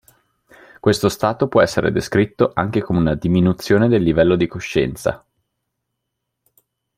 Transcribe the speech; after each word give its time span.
Questo 0.79 1.09
stato 1.09 1.47
può 1.47 1.61
essere 1.61 1.91
descritto 1.91 2.49
anche 2.55 2.81
come 2.81 2.97
una 2.97 3.13
diminuzione 3.13 3.87
del 3.87 4.01
livello 4.01 4.35
di 4.35 4.47
coscienza. 4.47 5.23